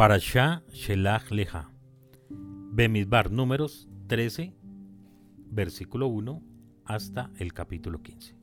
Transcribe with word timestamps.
Parashá 0.00 0.62
Shelach 0.72 1.30
Leja. 1.30 1.70
Bemidbar, 2.30 3.30
números 3.30 3.86
13, 4.06 4.54
versículo 5.50 6.06
1 6.06 6.42
hasta 6.86 7.30
el 7.36 7.52
capítulo 7.52 8.00
15. 8.02 8.34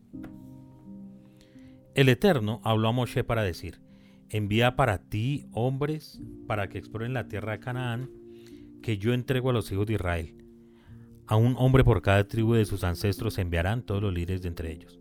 El 1.95 2.09
Eterno 2.09 2.61
habló 2.63 2.89
a 2.89 2.91
Moshe 2.91 3.23
para 3.23 3.41
decir, 3.41 3.81
envía 4.29 4.75
para 4.75 4.99
ti 4.99 5.47
hombres 5.51 6.21
para 6.45 6.69
que 6.69 6.77
exploren 6.77 7.15
la 7.15 7.27
tierra 7.27 7.53
de 7.53 7.59
Canaán 7.59 8.11
que 8.83 8.99
yo 8.99 9.15
entrego 9.15 9.49
a 9.49 9.53
los 9.53 9.71
hijos 9.71 9.87
de 9.87 9.93
Israel. 9.93 10.35
A 11.25 11.37
un 11.37 11.55
hombre 11.57 11.83
por 11.83 12.03
cada 12.03 12.27
tribu 12.27 12.53
de 12.53 12.65
sus 12.65 12.83
ancestros 12.83 13.39
enviarán 13.39 13.81
todos 13.81 14.03
los 14.03 14.13
líderes 14.13 14.43
de 14.43 14.49
entre 14.49 14.71
ellos. 14.71 14.99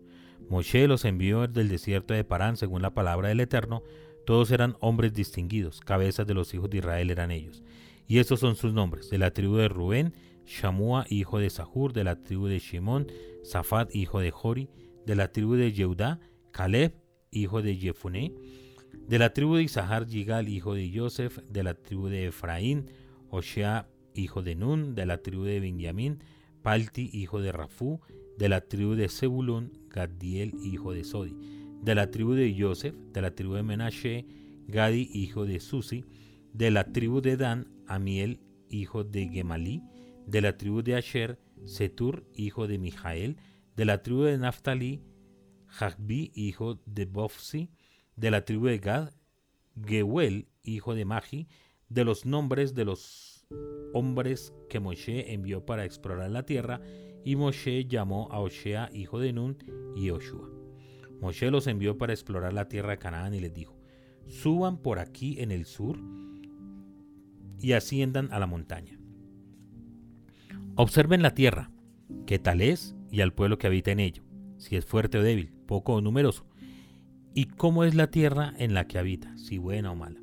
Moshe 0.49 0.87
los 0.87 1.05
envió 1.05 1.47
del 1.47 1.69
desierto 1.69 2.15
de 2.15 2.23
Parán 2.23 2.57
según 2.57 2.81
la 2.81 2.95
palabra 2.95 3.27
del 3.27 3.41
Eterno. 3.41 3.83
Todos 4.27 4.51
eran 4.51 4.75
hombres 4.81 5.13
distinguidos, 5.13 5.79
cabezas 5.79 6.27
de 6.27 6.33
los 6.33 6.53
hijos 6.53 6.69
de 6.69 6.79
Israel 6.79 7.11
eran 7.11 7.31
ellos. 7.31 7.63
Y 8.09 8.17
estos 8.17 8.41
son 8.41 8.57
sus 8.57 8.73
nombres, 8.73 9.09
de 9.09 9.17
la 9.17 9.31
tribu 9.31 9.55
de 9.55 9.69
Rubén, 9.69 10.13
Shamua, 10.45 11.05
hijo 11.07 11.39
de 11.39 11.49
Sahur, 11.49 11.93
de 11.93 12.03
la 12.03 12.21
tribu 12.21 12.47
de 12.47 12.59
Shimón, 12.59 13.07
Safat, 13.43 13.95
hijo 13.95 14.19
de 14.19 14.31
Jori, 14.31 14.67
de 15.05 15.15
la 15.15 15.31
tribu 15.31 15.53
de 15.55 15.71
Yehudá, 15.71 16.19
Caleb, 16.51 16.93
hijo 17.31 17.61
de 17.61 17.77
Jefuné, 17.77 18.33
de 19.07 19.17
la 19.17 19.31
tribu 19.31 19.55
de 19.55 19.63
Isahar, 19.63 20.05
Yigal, 20.05 20.49
hijo 20.49 20.73
de 20.73 20.89
Yosef, 20.89 21.37
de 21.49 21.63
la 21.63 21.75
tribu 21.75 22.09
de 22.09 22.27
Efraín, 22.27 22.91
Oshea, 23.29 23.87
hijo 24.13 24.41
de 24.41 24.55
Nun, 24.55 24.93
de 24.93 25.05
la 25.05 25.19
tribu 25.19 25.45
de 25.45 25.61
Benjamín, 25.61 26.21
Palti, 26.63 27.09
hijo 27.13 27.39
de 27.39 27.53
Rafú, 27.53 28.01
de 28.37 28.49
la 28.49 28.59
tribu 28.59 28.95
de 28.95 29.07
Zebulun, 29.07 29.71
Gadiel, 29.87 30.53
hijo 30.61 30.91
de 30.91 31.05
Sodi, 31.05 31.33
de 31.81 31.95
la 31.95 32.11
tribu 32.11 32.33
de 32.33 32.53
Yosef, 32.53 32.95
de 33.13 33.21
la 33.21 33.35
tribu 33.35 33.55
de 33.55 33.63
Menashe, 33.63 34.25
Gadi, 34.67 35.09
hijo 35.13 35.45
de 35.45 35.59
Susi, 35.59 36.05
de 36.53 36.71
la 36.71 36.91
tribu 36.91 37.21
de 37.21 37.37
Dan, 37.37 37.67
Amiel, 37.87 38.39
hijo 38.69 39.03
de 39.03 39.29
Gemalí, 39.29 39.83
de 40.25 40.41
la 40.41 40.57
tribu 40.57 40.81
de 40.81 40.95
Asher, 40.95 41.39
Setur, 41.65 42.25
hijo 42.35 42.67
de 42.67 42.77
Mijael, 42.77 43.37
de 43.75 43.85
la 43.85 44.01
tribu 44.03 44.23
de 44.23 44.37
Naftali, 44.37 45.01
Jagbi, 45.67 46.31
hijo 46.35 46.81
de 46.85 47.05
Bofsi, 47.05 47.69
de 48.15 48.31
la 48.31 48.43
tribu 48.43 48.67
de 48.67 48.79
Gad, 48.79 49.13
Gewel, 49.85 50.47
hijo 50.63 50.95
de 50.95 51.05
Magi, 51.05 51.47
de 51.89 52.03
los 52.03 52.25
nombres 52.25 52.73
de 52.73 52.85
los 52.85 53.45
hombres 53.93 54.53
que 54.69 54.79
Moshe 54.79 55.33
envió 55.33 55.65
para 55.65 55.85
explorar 55.85 56.31
la 56.31 56.43
tierra, 56.43 56.81
y 57.23 57.35
Moshe 57.35 57.85
llamó 57.85 58.27
a 58.31 58.39
Oshea, 58.39 58.89
hijo 58.93 59.19
de 59.19 59.33
Nun, 59.33 59.57
y 59.95 60.09
Oshua. 60.09 60.56
Moshe 61.21 61.49
los 61.51 61.67
envió 61.67 61.97
para 61.97 62.13
explorar 62.13 62.53
la 62.53 62.67
tierra 62.67 62.91
de 62.91 62.99
Canaán 62.99 63.33
y 63.33 63.39
les 63.39 63.53
dijo, 63.53 63.77
suban 64.27 64.77
por 64.77 64.99
aquí 64.99 65.39
en 65.39 65.51
el 65.51 65.65
sur 65.65 65.97
y 67.59 67.73
asciendan 67.73 68.31
a 68.31 68.39
la 68.39 68.47
montaña. 68.47 68.99
Observen 70.75 71.21
la 71.21 71.33
tierra, 71.33 71.71
qué 72.25 72.37
tal 72.37 72.61
es, 72.61 72.95
y 73.09 73.21
al 73.21 73.33
pueblo 73.33 73.57
que 73.57 73.67
habita 73.67 73.91
en 73.91 73.99
ello, 73.99 74.23
si 74.57 74.75
es 74.75 74.85
fuerte 74.85 75.17
o 75.17 75.23
débil, 75.23 75.51
poco 75.65 75.93
o 75.93 76.01
numeroso, 76.01 76.45
y 77.33 77.45
cómo 77.45 77.83
es 77.83 77.95
la 77.95 78.11
tierra 78.11 78.53
en 78.57 78.73
la 78.73 78.87
que 78.87 78.99
habita, 78.99 79.35
si 79.37 79.57
buena 79.57 79.91
o 79.91 79.95
mala, 79.95 80.21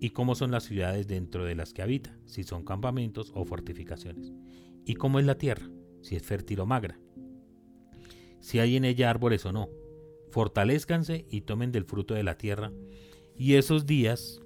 y 0.00 0.10
cómo 0.10 0.34
son 0.34 0.50
las 0.50 0.64
ciudades 0.64 1.06
dentro 1.06 1.44
de 1.44 1.54
las 1.54 1.72
que 1.72 1.82
habita, 1.82 2.14
si 2.26 2.42
son 2.42 2.64
campamentos 2.64 3.32
o 3.34 3.44
fortificaciones, 3.44 4.32
y 4.84 4.94
cómo 4.94 5.18
es 5.18 5.24
la 5.24 5.36
tierra, 5.36 5.66
si 6.02 6.16
es 6.16 6.22
fértil 6.22 6.60
o 6.60 6.66
magra, 6.66 6.98
si 8.40 8.58
hay 8.58 8.76
en 8.76 8.84
ella 8.84 9.10
árboles 9.10 9.44
o 9.46 9.52
no. 9.52 9.68
Fortalezcanse 10.30 11.26
y 11.28 11.42
tomen 11.42 11.72
del 11.72 11.84
fruto 11.84 12.14
de 12.14 12.22
la 12.22 12.36
tierra, 12.36 12.72
y 13.36 13.54
esos 13.54 13.86
días 13.86 14.40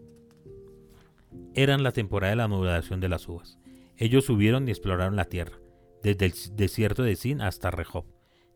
eran 1.54 1.82
la 1.82 1.92
temporada 1.92 2.30
de 2.30 2.36
la 2.36 2.48
maduración 2.48 3.00
de 3.00 3.08
las 3.08 3.28
uvas. 3.28 3.58
Ellos 3.96 4.24
subieron 4.24 4.66
y 4.66 4.70
exploraron 4.70 5.16
la 5.16 5.26
tierra, 5.26 5.58
desde 6.02 6.26
el 6.26 6.32
desierto 6.56 7.02
de 7.02 7.16
Sin 7.16 7.40
hasta 7.40 7.70
Rehob, 7.70 8.06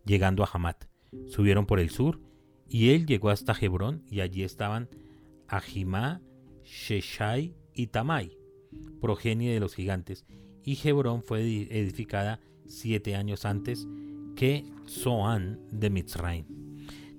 llegando 0.04 0.42
a 0.42 0.50
Hamat. 0.52 0.84
Subieron 1.26 1.66
por 1.66 1.80
el 1.80 1.90
sur, 1.90 2.20
y 2.68 2.90
él 2.90 3.06
llegó 3.06 3.30
hasta 3.30 3.56
Hebrón, 3.58 4.04
y 4.10 4.20
allí 4.20 4.42
estaban 4.42 4.88
Ahimá, 5.48 6.20
Sheshai 6.64 7.54
y 7.74 7.86
Tamai, 7.86 8.36
progenie 9.00 9.54
de 9.54 9.60
los 9.60 9.74
gigantes, 9.74 10.26
y 10.64 10.78
Hebrón 10.86 11.22
fue 11.22 11.40
edificada 11.40 12.40
siete 12.66 13.14
años 13.14 13.44
antes 13.44 13.86
que 14.36 14.64
Zoán 14.86 15.60
de 15.70 15.90
Mitzrayim. 15.90 16.57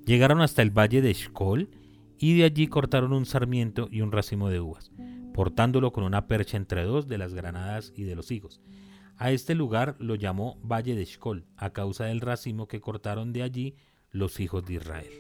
Llegaron 0.10 0.42
hasta 0.42 0.64
el 0.64 0.72
valle 0.72 1.04
de 1.04 1.14
Shkol, 1.14 1.70
y 2.18 2.36
de 2.36 2.44
allí 2.44 2.66
cortaron 2.66 3.14
un 3.14 3.28
sarmiento 3.28 3.88
y 3.92 4.02
un 4.02 4.12
racimo 4.12 4.50
de 4.50 4.60
uvas 4.60 4.92
portándolo 5.36 5.94
con 5.94 6.04
una 6.04 6.28
percha 6.28 6.58
entre 6.58 6.84
dos 6.84 7.08
de 7.08 7.20
las 7.20 7.36
granadas 7.36 7.94
y 7.96 8.04
de 8.04 8.16
los 8.16 8.32
higos. 8.32 8.60
A 9.18 9.32
este 9.32 9.54
lugar 9.56 9.96
lo 10.00 10.16
llamó 10.16 10.60
Valle 10.64 10.96
de 10.96 11.06
Shkol, 11.06 11.46
a 11.56 11.70
causa 11.70 12.06
del 12.06 12.22
racimo 12.22 12.68
que 12.68 12.82
cortaron 12.82 13.34
de 13.34 13.44
allí 13.44 13.76
los 14.12 14.40
hijos 14.40 14.66
de 14.66 14.74
Israel. 14.74 15.14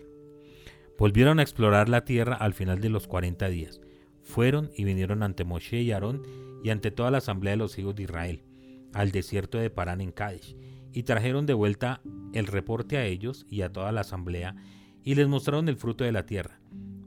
Volvieron 0.97 1.39
a 1.39 1.43
explorar 1.43 1.87
la 1.87 2.03
tierra 2.03 2.35
al 2.35 2.53
final 2.55 2.81
de 2.81 2.89
los 2.89 3.07
cuarenta 3.07 3.47
días. 3.47 3.79
Fueron 4.23 4.71
y 4.75 4.85
vinieron 4.85 5.23
ante 5.23 5.45
Moshe 5.45 5.83
y 5.83 5.91
Aarón 5.91 6.23
y 6.63 6.71
ante 6.71 6.91
toda 6.91 7.11
la 7.11 7.19
asamblea 7.19 7.53
de 7.53 7.57
los 7.57 7.77
hijos 7.77 7.95
de 7.95 8.03
Israel, 8.03 8.43
al 8.91 9.11
desierto 9.11 9.59
de 9.59 9.69
Parán 9.69 10.01
en 10.01 10.11
Kadesh, 10.11 10.57
y 10.91 11.03
trajeron 11.03 11.45
de 11.45 11.53
vuelta 11.53 12.01
el 12.33 12.47
reporte 12.47 12.97
a 12.97 13.05
ellos 13.05 13.45
y 13.49 13.61
a 13.61 13.71
toda 13.71 13.93
la 13.93 14.01
asamblea, 14.01 14.57
y 15.03 15.15
les 15.15 15.27
mostraron 15.27 15.69
el 15.69 15.77
fruto 15.77 16.03
de 16.03 16.11
la 16.11 16.25
tierra. 16.25 16.59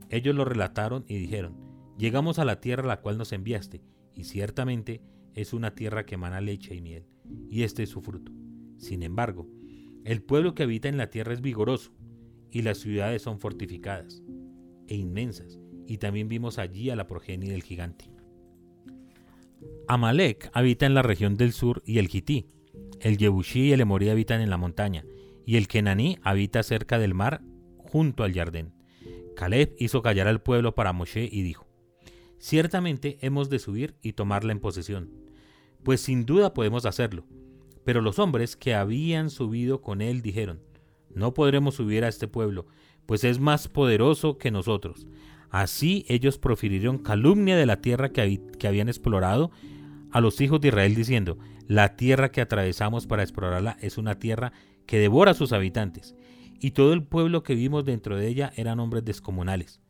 Ellos 0.08 0.34
lo 0.34 0.44
relataron 0.44 1.04
y 1.08 1.16
dijeron, 1.16 1.56
Llegamos 1.98 2.38
a 2.38 2.44
la 2.44 2.60
tierra 2.60 2.84
a 2.84 2.88
la 2.88 3.00
cual 3.00 3.18
nos 3.18 3.32
enviaste, 3.32 3.82
y 4.14 4.24
ciertamente 4.24 5.02
es 5.34 5.52
una 5.52 5.74
tierra 5.74 6.04
que 6.04 6.16
emana 6.16 6.40
leche 6.40 6.74
y 6.74 6.80
miel, 6.80 7.06
y 7.48 7.62
este 7.62 7.82
es 7.82 7.90
su 7.90 8.02
fruto. 8.02 8.32
Sin 8.78 9.02
embargo, 9.02 9.48
el 10.04 10.22
pueblo 10.22 10.54
que 10.54 10.64
habita 10.64 10.88
en 10.88 10.96
la 10.96 11.10
tierra 11.10 11.32
es 11.32 11.40
vigoroso, 11.40 11.92
y 12.50 12.62
las 12.62 12.78
ciudades 12.78 13.22
son 13.22 13.38
fortificadas 13.38 14.22
e 14.88 14.96
inmensas, 14.96 15.58
y 15.86 15.98
también 15.98 16.28
vimos 16.28 16.58
allí 16.58 16.90
a 16.90 16.96
la 16.96 17.06
progenie 17.06 17.50
del 17.50 17.62
gigante. 17.62 18.10
Amalek 19.88 20.50
habita 20.52 20.86
en 20.86 20.94
la 20.94 21.02
región 21.02 21.36
del 21.36 21.52
sur 21.52 21.82
y 21.86 21.98
el 21.98 22.08
Hití, 22.12 22.46
el 23.00 23.16
Yebushi 23.16 23.68
y 23.68 23.72
el 23.72 23.80
Emorí 23.80 24.08
habitan 24.08 24.40
en 24.40 24.50
la 24.50 24.56
montaña, 24.56 25.04
y 25.44 25.56
el 25.56 25.68
Kenaní 25.68 26.18
habita 26.22 26.62
cerca 26.62 26.98
del 26.98 27.14
mar 27.14 27.42
junto 27.92 28.24
al 28.24 28.32
Jardín. 28.32 28.72
Caleb 29.36 29.76
hizo 29.78 30.00
callar 30.00 30.26
al 30.26 30.40
pueblo 30.40 30.74
para 30.74 30.94
Moshe 30.94 31.28
y 31.30 31.42
dijo, 31.42 31.66
Ciertamente 32.38 33.18
hemos 33.20 33.50
de 33.50 33.58
subir 33.58 33.96
y 34.00 34.14
tomarla 34.14 34.52
en 34.52 34.60
posesión, 34.60 35.10
pues 35.82 36.00
sin 36.00 36.24
duda 36.24 36.54
podemos 36.54 36.86
hacerlo. 36.86 37.26
Pero 37.84 38.00
los 38.00 38.18
hombres 38.18 38.56
que 38.56 38.74
habían 38.74 39.28
subido 39.28 39.82
con 39.82 40.00
él 40.00 40.22
dijeron, 40.22 40.60
no 41.14 41.34
podremos 41.34 41.74
subir 41.74 42.02
a 42.04 42.08
este 42.08 42.28
pueblo, 42.28 42.66
pues 43.04 43.24
es 43.24 43.38
más 43.38 43.68
poderoso 43.68 44.38
que 44.38 44.50
nosotros. 44.50 45.06
Así 45.50 46.06
ellos 46.08 46.38
profirieron 46.38 46.96
calumnia 46.96 47.58
de 47.58 47.66
la 47.66 47.82
tierra 47.82 48.08
que, 48.08 48.40
que 48.58 48.68
habían 48.68 48.88
explorado 48.88 49.50
a 50.12 50.22
los 50.22 50.40
hijos 50.40 50.62
de 50.62 50.68
Israel 50.68 50.94
diciendo, 50.94 51.38
la 51.68 51.94
tierra 51.96 52.30
que 52.30 52.40
atravesamos 52.40 53.06
para 53.06 53.22
explorarla 53.22 53.76
es 53.82 53.98
una 53.98 54.18
tierra 54.18 54.52
que 54.86 54.98
devora 54.98 55.32
a 55.32 55.34
sus 55.34 55.52
habitantes, 55.52 56.14
y 56.62 56.70
todo 56.70 56.92
el 56.92 57.02
pueblo 57.02 57.42
que 57.42 57.56
vimos 57.56 57.84
dentro 57.84 58.16
de 58.16 58.28
ella 58.28 58.52
eran 58.54 58.78
hombres 58.78 59.04
descomunales. 59.04 59.80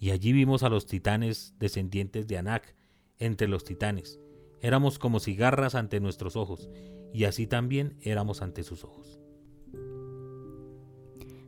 Y 0.00 0.10
allí 0.10 0.32
vimos 0.32 0.64
a 0.64 0.68
los 0.68 0.84
titanes 0.84 1.54
descendientes 1.60 2.26
de 2.26 2.36
Anak 2.36 2.74
entre 3.18 3.46
los 3.46 3.62
titanes. 3.62 4.18
Éramos 4.60 4.98
como 4.98 5.20
cigarras 5.20 5.76
ante 5.76 6.00
nuestros 6.00 6.34
ojos, 6.34 6.68
y 7.14 7.24
así 7.26 7.46
también 7.46 7.96
éramos 8.02 8.42
ante 8.42 8.64
sus 8.64 8.82
ojos. 8.82 9.20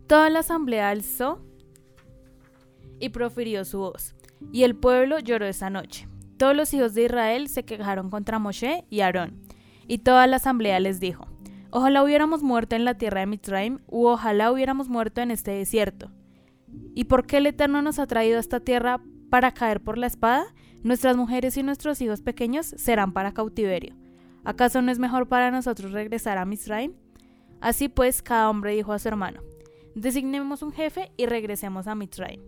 Toda 0.07 0.31
la 0.31 0.39
asamblea 0.39 0.91
alzó 0.91 1.45
y 3.01 3.09
profirió 3.09 3.65
su 3.65 3.79
voz, 3.79 4.15
y 4.53 4.63
el 4.63 4.77
pueblo 4.77 5.19
lloró 5.19 5.47
esa 5.47 5.71
noche. 5.71 6.07
Todos 6.37 6.55
los 6.55 6.73
hijos 6.73 6.95
de 6.95 7.03
Israel 7.07 7.49
se 7.49 7.65
quejaron 7.65 8.11
contra 8.11 8.39
Moshe 8.39 8.85
y 8.91 9.01
Aarón, 9.01 9.43
y 9.89 9.99
toda 9.99 10.29
la 10.29 10.37
asamblea 10.37 10.79
les 10.79 11.01
dijo, 11.01 11.27
Ojalá 11.71 12.03
hubiéramos 12.03 12.43
muerto 12.43 12.77
en 12.77 12.85
la 12.85 12.95
tierra 12.95 13.21
de 13.21 13.27
Mitzrayim, 13.27 13.81
u 13.87 14.07
ojalá 14.07 14.51
hubiéramos 14.51 14.89
muerto 14.89 15.21
en 15.21 15.31
este 15.31 15.51
desierto 15.51 16.11
¿Y 16.95 17.05
por 17.05 17.27
qué 17.27 17.39
el 17.39 17.47
Eterno 17.47 17.83
nos 17.83 17.99
ha 17.99 18.07
traído 18.07 18.39
a 18.39 18.41
esta 18.41 18.61
tierra 18.61 19.01
para 19.31 19.53
caer 19.53 19.81
por 19.81 19.99
la 19.99 20.07
espada? 20.07 20.47
Nuestras 20.83 21.17
mujeres 21.17 21.57
y 21.57 21.63
nuestros 21.63 22.01
hijos 22.01 22.23
pequeños 22.23 22.67
serán 22.67 23.13
para 23.13 23.33
cautiverio. 23.33 23.97
¿Acaso 24.45 24.83
no 24.83 24.91
es 24.91 24.99
mejor 24.99 25.29
para 25.29 25.51
nosotros 25.51 25.93
regresar 25.93 26.39
a 26.39 26.45
Misraim? 26.45 26.95
Así 27.61 27.89
pues, 27.89 28.23
cada 28.23 28.49
hombre 28.49 28.75
dijo 28.75 28.93
a 28.93 28.99
su 28.99 29.09
hermano, 29.09 29.43
designemos 29.95 30.63
un 30.63 30.73
jefe 30.73 31.11
y 31.17 31.27
regresemos 31.27 31.87
a 31.87 31.95
Misraim. 31.95 32.41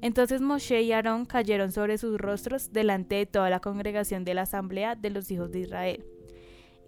Entonces 0.00 0.40
Moshe 0.40 0.82
y 0.82 0.92
Aarón 0.92 1.24
cayeron 1.26 1.72
sobre 1.72 1.98
sus 1.98 2.18
rostros 2.18 2.72
delante 2.72 3.16
de 3.16 3.26
toda 3.26 3.50
la 3.50 3.60
congregación 3.60 4.24
de 4.24 4.34
la 4.34 4.42
asamblea 4.42 4.94
de 4.94 5.10
los 5.10 5.30
hijos 5.30 5.50
de 5.50 5.60
Israel. 5.60 6.04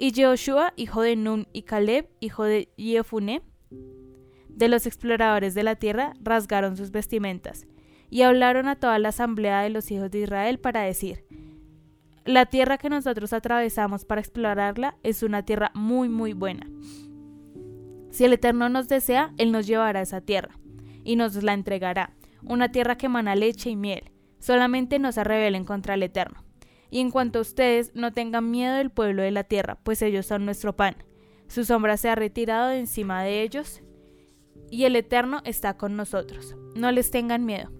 Y 0.02 0.12
Jehoshua, 0.14 0.73
hijo 0.76 1.02
de 1.02 1.14
Nun, 1.14 1.47
y 1.52 1.64
Caleb, 1.64 2.08
hijo 2.20 2.44
de 2.44 2.73
Jefune, 2.79 3.43
de 4.49 4.69
los 4.69 4.87
exploradores 4.87 5.55
de 5.55 5.62
la 5.62 5.76
tierra 5.76 6.14
rasgaron 6.23 6.79
sus 6.79 6.91
vestimentas, 6.91 7.67
y 8.08 8.23
hablaron 8.23 8.67
a 8.67 8.76
toda 8.76 8.99
la 8.99 9.11
asamblea 9.11 9.61
de 9.61 9.69
los 9.69 9.91
hijos 9.91 10.11
de 10.11 10.20
Israel 10.20 10.58
para 10.58 10.81
decir, 10.81 11.26
la 12.25 12.47
tierra 12.47 12.79
que 12.79 12.88
nosotros 12.88 13.35
atravesamos 13.35 14.06
para 14.06 14.23
explorarla 14.23 14.97
es 15.02 15.23
una 15.23 15.44
tierra 15.44 15.70
muy 15.75 16.08
muy 16.08 16.32
buena. 16.32 16.67
Si 18.08 18.25
el 18.25 18.32
Eterno 18.32 18.70
nos 18.70 18.88
desea, 18.88 19.35
Él 19.37 19.52
nos 19.52 19.67
llevará 19.67 20.00
a 20.00 20.05
esa 20.05 20.23
tierra 20.23 20.58
y 21.05 21.17
nos 21.17 21.43
la 21.43 21.52
entregará, 21.52 22.14
una 22.43 22.73
tierra 22.73 22.97
que 22.97 23.05
emana 23.05 23.35
leche 23.35 23.69
y 23.69 23.76
miel. 23.76 24.12
Solamente 24.38 24.99
no 24.99 25.12
se 25.12 25.25
rebelen 25.25 25.67
contra 25.67 25.93
el 25.93 26.02
Eterno. 26.02 26.43
Y 26.90 27.00
en 27.00 27.10
cuanto 27.10 27.38
a 27.38 27.42
ustedes, 27.42 27.92
no 27.94 28.12
tengan 28.12 28.50
miedo 28.50 28.75
del 28.75 28.90
pueblo 28.90 29.22
de 29.22 29.31
la 29.31 29.44
tierra, 29.44 29.78
pues 29.82 30.02
ellos 30.02 30.26
son 30.26 30.44
nuestro 30.44 30.76
pan. 30.76 30.96
Su 31.46 31.64
sombra 31.64 31.96
se 31.96 32.08
ha 32.08 32.14
retirado 32.14 32.69
de 32.69 32.81
encima 32.81 33.22
de 33.22 33.42
ellos 33.42 33.82
y 34.70 34.84
el 34.84 34.96
Eterno 34.96 35.40
está 35.44 35.76
con 35.76 35.96
nosotros. 35.96 36.54
No 36.75 36.92
les 36.92 37.10
tengan 37.10 37.44
miedo. 37.44 37.70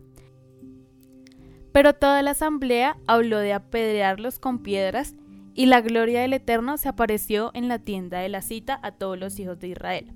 Pero 1.73 1.95
toda 1.95 2.23
la 2.23 2.33
asamblea 2.33 2.97
habló 3.07 3.39
de 3.39 3.53
apedrearlos 3.53 4.39
con 4.39 4.59
piedras 4.63 5.15
y 5.55 5.67
la 5.67 5.81
gloria 5.81 6.23
del 6.23 6.33
Eterno 6.33 6.77
se 6.79 6.89
apareció 6.89 7.51
en 7.55 7.69
la 7.69 7.79
tienda 7.79 8.19
de 8.19 8.29
la 8.29 8.43
cita 8.43 8.79
a 8.83 8.93
todos 8.93 9.19
los 9.19 9.39
hijos 9.39 9.59
de 9.61 9.69
Israel. 9.69 10.13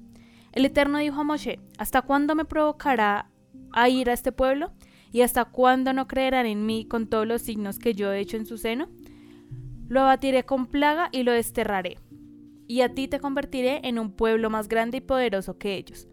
El 0.53 0.65
Eterno 0.65 0.99
dijo 0.99 1.21
a 1.21 1.25
Moshe, 1.25 1.61
¿hasta 1.79 2.03
cuándo 2.03 2.35
me 2.35 2.45
provocará 2.45 3.31
a 3.73 3.89
ir 3.89 4.11
a 4.11 4.13
este 4.13 4.33
pueblo? 4.33 4.73
¿Y 5.15 5.23
hasta 5.23 5.45
cuándo 5.45 5.93
no 5.93 6.09
creerán 6.09 6.45
en 6.45 6.67
mí 6.67 6.87
con 6.87 7.07
todos 7.07 7.25
los 7.25 7.41
signos 7.41 7.79
que 7.79 7.95
yo 7.95 8.13
he 8.13 8.19
hecho 8.19 8.37
en 8.37 8.47
su 8.47 8.59
seno? 8.59 8.89
Lo 9.87 10.01
abatiré 10.01 10.43
con 10.43 10.67
plaga 10.67 11.09
y 11.13 11.23
lo 11.23 11.31
desterraré, 11.31 11.99
y 12.67 12.81
a 12.81 12.93
ti 12.93 13.07
te 13.07 13.21
convertiré 13.21 13.81
en 13.85 14.01
un 14.01 14.11
pueblo 14.11 14.51
más 14.51 14.67
grande 14.67 14.97
y 14.99 15.03
poderoso 15.03 15.57
que 15.57 15.77
ellos. 15.77 16.09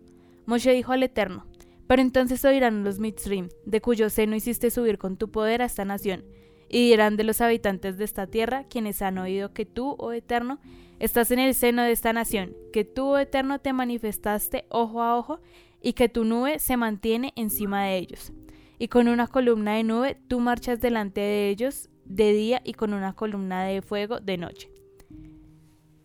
Moshe 0.46 0.72
dijo 0.72 0.92
al 0.92 1.02
Eterno, 1.02 1.48
pero 1.88 2.04
entonces 2.04 2.46
oirán 2.46 2.84
los 2.84 3.00
Mitzrim, 3.00 3.50
de 3.66 3.82
cuyo 3.82 4.08
seno 4.12 4.36
hiciste 4.36 4.70
subir 4.70 5.00
con 5.00 5.18
tu 5.18 5.32
poder 5.32 5.64
a 5.64 5.66
esta 5.66 5.84
nación, 5.84 6.24
y 6.70 6.88
dirán 6.88 7.18
de 7.18 7.24
los 7.24 7.42
habitantes 7.42 7.98
de 7.98 8.04
esta 8.04 8.28
tierra, 8.28 8.66
quienes 8.66 9.02
han 9.02 9.18
oído 9.18 9.52
que 9.52 9.66
tú, 9.66 9.96
oh 9.98 10.12
Eterno, 10.12 10.60
Estás 11.00 11.32
en 11.32 11.40
el 11.40 11.56
seno 11.56 11.82
de 11.82 11.92
esta 11.92 12.14
nación, 12.14 12.56
que 12.72 12.86
tú, 12.86 13.08
oh 13.08 13.18
Eterno, 13.18 13.58
te 13.58 13.74
manifestaste 13.74 14.66
ojo 14.70 15.02
a 15.02 15.18
ojo, 15.18 15.40
y 15.82 15.94
que 15.94 16.08
tu 16.08 16.24
nube 16.24 16.60
se 16.60 16.78
mantiene 16.78 17.34
encima 17.36 17.86
de 17.86 17.98
ellos. 17.98 18.32
Y 18.82 18.88
con 18.88 19.08
una 19.08 19.28
columna 19.28 19.76
de 19.76 19.84
nube 19.84 20.18
tú 20.28 20.40
marchas 20.40 20.82
delante 20.82 21.22
de 21.22 21.50
ellos 21.50 21.92
de 22.06 22.34
día 22.34 22.62
y 22.66 22.74
con 22.74 22.96
una 22.96 23.14
columna 23.14 23.64
de 23.64 23.84
fuego 23.84 24.20
de 24.20 24.38
noche. 24.40 24.72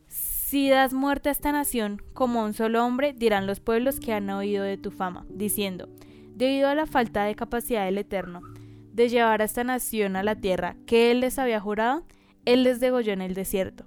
Si 0.09 0.69
das 0.69 0.93
muerte 0.93 1.31
a 1.31 1.33
esta 1.33 1.53
nación 1.53 2.03
como 2.13 2.45
un 2.45 2.53
solo 2.53 2.85
hombre, 2.85 3.15
dirán 3.15 3.47
los 3.47 3.61
pueblos 3.61 3.99
que 3.99 4.13
han 4.13 4.29
oído 4.29 4.63
de 4.63 4.77
tu 4.77 4.91
fama, 4.91 5.25
diciendo, 5.31 5.89
debido 6.35 6.69
a 6.69 6.75
la 6.75 6.85
falta 6.85 7.25
de 7.25 7.35
capacidad 7.35 7.87
del 7.87 7.97
Eterno, 7.97 8.43
de 8.93 9.09
llevar 9.09 9.41
a 9.41 9.47
esta 9.47 9.65
nación 9.65 10.15
a 10.15 10.23
la 10.23 10.37
tierra 10.37 10.77
que 10.87 11.11
él 11.11 11.21
les 11.21 11.39
había 11.39 11.61
jurado, 11.61 12.05
él 12.45 12.63
les 12.63 12.79
degolló 12.79 13.15
en 13.15 13.23
el 13.23 13.33
desierto 13.33 13.87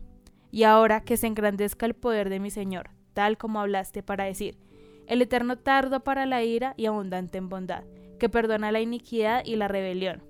y 0.49 0.63
ahora 0.63 1.01
que 1.01 1.15
se 1.15 1.27
engrandezca 1.27 1.85
el 1.85 1.93
poder 1.93 2.31
de 2.31 2.39
mi 2.39 2.49
Señor, 2.49 2.89
tal 3.13 3.37
como 3.37 3.59
hablaste 3.59 4.01
para 4.01 4.23
decir, 4.23 4.57
el 5.05 5.21
Eterno 5.21 5.59
tardo 5.59 5.99
para 5.99 6.25
la 6.25 6.41
ira 6.43 6.73
y 6.75 6.87
abundante 6.87 7.37
en 7.37 7.49
bondad, 7.49 7.83
que 8.19 8.29
perdona 8.29 8.71
la 8.71 8.81
iniquidad 8.81 9.43
y 9.45 9.55
la 9.55 9.67
rebelión, 9.67 10.23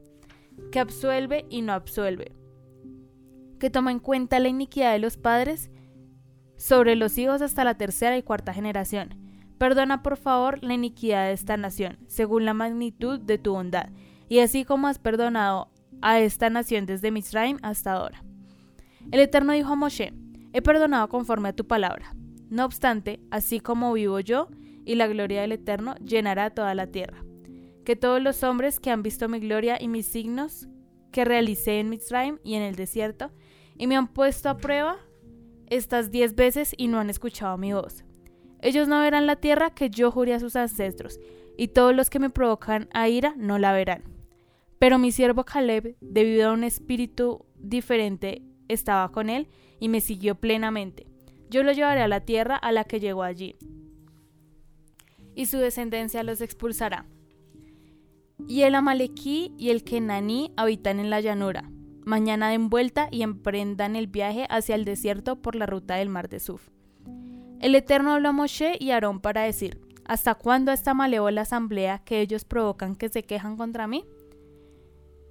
que 0.72 0.80
absuelve 0.80 1.46
y 1.50 1.62
no 1.62 1.74
absuelve, 1.74 2.32
que 3.60 3.70
toma 3.70 3.92
en 3.92 4.00
cuenta 4.00 4.40
la 4.40 4.48
iniquidad 4.48 4.94
de 4.94 5.00
los 5.00 5.18
padres 5.18 5.70
sobre 6.56 6.96
los 6.96 7.18
hijos 7.18 7.42
hasta 7.42 7.64
la 7.64 7.76
tercera 7.76 8.18
y 8.18 8.24
cuarta 8.24 8.54
generación. 8.54 9.16
Perdona 9.58 10.02
por 10.04 10.16
favor 10.16 10.64
la 10.64 10.74
iniquidad 10.74 11.28
de 11.28 11.34
esta 11.34 11.58
nación, 11.58 12.00
según 12.08 12.46
la 12.46 12.54
magnitud 12.54 13.20
de 13.20 13.38
tu 13.38 13.54
bondad, 13.54 13.90
y 14.30 14.40
así 14.40 14.64
como 14.64 14.88
has 14.88 15.00
perdonado 15.00 15.70
a 16.02 16.20
esta 16.20 16.50
nación 16.50 16.86
desde 16.86 17.12
Misraim 17.12 17.58
hasta 17.62 17.94
ahora. 17.94 18.24
El 19.12 19.20
Eterno 19.20 19.54
dijo 19.54 19.74
a 19.74 19.76
Moshe, 19.76 20.14
he 20.54 20.62
perdonado 20.62 21.10
conforme 21.10 21.50
a 21.50 21.54
tu 21.54 21.68
palabra. 21.68 22.16
No 22.50 22.66
obstante, 22.66 23.20
así 23.32 23.60
como 23.60 23.94
vivo 23.94 24.20
yo, 24.20 24.48
y 24.86 24.96
la 24.96 25.08
gloria 25.08 25.42
del 25.42 25.52
Eterno 25.52 25.96
llenará 25.96 26.50
toda 26.52 26.74
la 26.74 26.88
tierra. 26.88 27.24
Que 27.90 27.96
todos 27.96 28.22
los 28.22 28.44
hombres 28.44 28.80
que 28.80 28.92
han 28.92 29.02
visto 29.02 29.28
mi 29.28 29.40
gloria 29.40 29.82
y 29.82 29.88
mis 29.88 30.06
signos 30.06 30.68
que 31.12 31.26
realicé 31.26 31.80
en 31.80 31.90
Mitzrayim 31.90 32.38
y 32.44 32.54
en 32.54 32.62
el 32.62 32.76
desierto, 32.76 33.32
y 33.80 33.88
me 33.88 33.96
han 33.96 34.14
puesto 34.14 34.48
a 34.48 34.58
prueba 34.58 35.00
estas 35.72 36.12
diez 36.12 36.36
veces 36.36 36.76
y 36.78 36.88
no 36.88 37.00
han 37.00 37.10
escuchado 37.10 37.58
mi 37.58 37.74
voz. 37.74 38.04
Ellos 38.62 38.88
no 38.88 39.02
verán 39.02 39.26
la 39.26 39.38
tierra 39.38 39.74
que 39.74 39.90
yo 39.90 40.12
juré 40.12 40.36
a 40.36 40.40
sus 40.40 40.56
ancestros, 40.56 41.20
y 41.58 41.70
todos 41.70 41.96
los 41.96 42.12
que 42.12 42.20
me 42.20 42.30
provocan 42.30 42.90
a 42.94 43.10
ira 43.10 43.34
no 43.36 43.58
la 43.58 43.74
verán. 43.74 44.04
Pero 44.78 45.00
mi 45.00 45.12
siervo 45.12 45.44
Caleb, 45.44 45.98
debido 46.00 46.50
a 46.50 46.54
un 46.54 46.66
espíritu 46.66 47.48
diferente 47.56 48.44
estaba 48.68 49.12
con 49.12 49.32
él 49.32 49.48
y 49.80 49.90
me 49.90 50.00
siguió 50.00 50.36
plenamente. 50.36 51.08
Yo 51.50 51.64
lo 51.64 51.72
llevaré 51.72 52.04
a 52.04 52.08
la 52.08 52.20
tierra 52.20 52.56
a 52.56 52.72
la 52.72 52.84
que 52.84 53.00
llegó 53.00 53.24
allí, 53.24 53.56
y 55.34 55.48
su 55.48 55.58
descendencia 55.58 56.22
los 56.22 56.42
expulsará. 56.42 57.08
Y 58.48 58.62
el 58.62 58.76
Amalequí 58.76 59.54
y 59.58 59.70
el 59.70 59.84
Kenaní 59.84 60.54
habitan 60.58 61.00
en 61.00 61.10
la 61.10 61.22
llanura. 61.22 61.70
Mañana 62.06 62.50
den 62.50 62.70
vuelta 62.70 63.08
y 63.12 63.22
emprendan 63.22 63.96
el 63.96 64.08
viaje 64.08 64.48
hacia 64.50 64.76
el 64.76 64.86
desierto 64.86 65.42
por 65.42 65.56
la 65.56 65.66
ruta 65.66 65.96
del 65.96 66.10
mar 66.10 66.30
de 66.30 66.40
Suf. 66.40 66.70
El 67.60 67.76
Eterno 67.76 68.14
habló 68.14 68.30
a 68.30 68.32
Moshe 68.32 68.78
y 68.80 68.92
Aarón 68.92 69.20
para 69.20 69.42
decir, 69.42 69.80
¿Hasta 70.10 70.34
cuándo 70.34 70.72
esta 70.72 70.96
la 70.96 71.42
asamblea 71.42 72.00
que 72.00 72.22
ellos 72.22 72.44
provocan 72.44 72.96
que 72.96 73.10
se 73.10 73.22
quejan 73.22 73.58
contra 73.58 73.86
mí? 73.86 74.06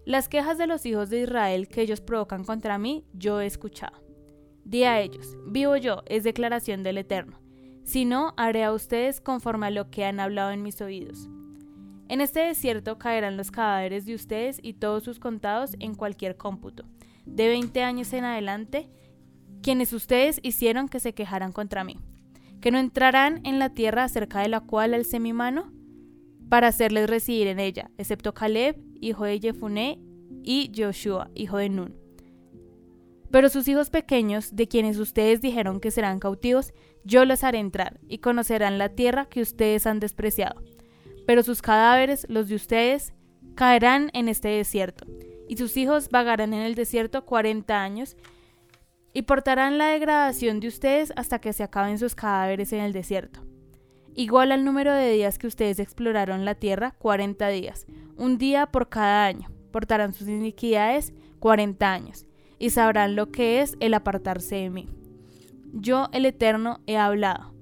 Las 0.04 0.28
quejas 0.28 0.56
de 0.56 0.68
los 0.68 0.86
hijos 0.86 1.10
de 1.10 1.22
Israel 1.22 1.66
que 1.66 1.82
ellos 1.82 2.00
provocan 2.00 2.44
contra 2.44 2.78
mí, 2.78 3.04
yo 3.12 3.40
he 3.40 3.46
escuchado. 3.46 3.98
Di 4.64 4.84
a 4.84 5.00
ellos, 5.00 5.36
vivo 5.46 5.76
yo, 5.76 6.04
es 6.06 6.22
declaración 6.22 6.84
del 6.84 6.98
Eterno. 6.98 7.40
Si 7.82 8.04
no, 8.04 8.34
haré 8.36 8.62
a 8.62 8.72
ustedes 8.72 9.20
conforme 9.20 9.66
a 9.66 9.70
lo 9.70 9.90
que 9.90 10.04
han 10.04 10.20
hablado 10.20 10.52
en 10.52 10.62
mis 10.62 10.80
oídos. 10.80 11.28
En 12.08 12.22
este 12.22 12.40
desierto 12.40 12.98
caerán 12.98 13.36
los 13.36 13.50
cadáveres 13.50 14.06
de 14.06 14.14
ustedes 14.14 14.58
y 14.62 14.72
todos 14.72 15.04
sus 15.04 15.18
contados 15.18 15.76
en 15.78 15.94
cualquier 15.94 16.38
cómputo, 16.38 16.84
de 17.26 17.48
veinte 17.48 17.82
años 17.82 18.12
en 18.14 18.24
adelante, 18.24 18.88
quienes 19.62 19.92
ustedes 19.92 20.40
hicieron 20.42 20.88
que 20.88 21.00
se 21.00 21.12
quejaran 21.12 21.52
contra 21.52 21.84
mí, 21.84 21.98
que 22.62 22.70
no 22.70 22.78
entrarán 22.78 23.40
en 23.44 23.58
la 23.58 23.74
tierra 23.74 24.04
acerca 24.04 24.40
de 24.40 24.48
la 24.48 24.60
cual 24.60 24.94
alcé 24.94 25.20
mi 25.20 25.34
mano, 25.34 25.70
para 26.48 26.68
hacerles 26.68 27.10
residir 27.10 27.46
en 27.46 27.60
ella, 27.60 27.90
excepto 27.98 28.32
Caleb, 28.32 28.80
hijo 29.00 29.24
de 29.24 29.38
Jefuné, 29.38 30.00
y 30.42 30.72
Joshua, 30.74 31.30
hijo 31.34 31.58
de 31.58 31.68
Nun. 31.68 31.94
Pero 33.30 33.50
sus 33.50 33.68
hijos 33.68 33.90
pequeños, 33.90 34.56
de 34.56 34.66
quienes 34.66 34.98
ustedes 34.98 35.42
dijeron 35.42 35.78
que 35.78 35.90
serán 35.90 36.18
cautivos, 36.20 36.72
yo 37.04 37.26
los 37.26 37.44
haré 37.44 37.58
entrar, 37.58 38.00
y 38.08 38.18
conocerán 38.18 38.78
la 38.78 38.88
tierra 38.88 39.26
que 39.26 39.42
ustedes 39.42 39.86
han 39.86 40.00
despreciado. 40.00 40.62
Pero 41.28 41.44
sus 41.44 41.62
cadáveres, 41.62 42.26
los 42.28 42.48
de 42.48 42.56
ustedes, 42.56 43.12
caerán 43.54 44.10
en 44.14 44.28
este 44.28 44.48
desierto, 44.48 45.06
y 45.46 45.56
sus 45.58 45.76
hijos 45.76 46.08
vagarán 46.08 46.54
en 46.54 46.62
el 46.62 46.74
desierto 46.74 47.24
cuarenta 47.24 47.82
años, 47.82 48.16
y 49.12 49.22
portarán 49.22 49.76
la 49.78 49.88
degradación 49.88 50.58
de 50.58 50.68
ustedes 50.68 51.12
hasta 51.14 51.38
que 51.38 51.52
se 51.52 51.62
acaben 51.62 51.98
sus 51.98 52.14
cadáveres 52.14 52.72
en 52.72 52.80
el 52.80 52.92
desierto 52.92 53.48
igual 54.18 54.50
al 54.50 54.64
número 54.64 54.92
de 54.92 55.12
días 55.12 55.38
que 55.38 55.46
ustedes 55.46 55.78
exploraron 55.78 56.44
la 56.44 56.56
tierra, 56.56 56.92
40 56.98 57.48
días, 57.50 57.86
un 58.16 58.36
día 58.36 58.66
por 58.66 58.88
cada 58.88 59.26
año. 59.26 59.48
Portarán 59.70 60.12
sus 60.12 60.26
iniquidades 60.26 61.12
40 61.38 61.92
años, 61.92 62.26
y 62.58 62.70
sabrán 62.70 63.14
lo 63.14 63.30
que 63.30 63.60
es 63.60 63.76
el 63.78 63.94
apartarse 63.94 64.56
de 64.56 64.70
mí. 64.70 64.88
Yo, 65.72 66.08
el 66.12 66.26
Eterno, 66.26 66.80
he 66.88 66.96
hablado. 66.96 67.54